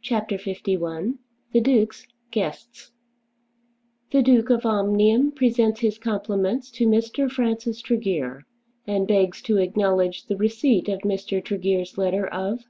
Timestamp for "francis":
7.30-7.82